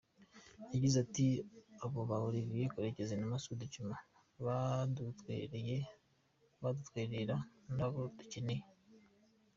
[0.73, 1.25] Yagize ati
[1.83, 3.67] “Abo ba Olivier Karekezi na Masoudi
[4.45, 7.35] badutwerera
[7.75, 8.63] ntabo dukeneye.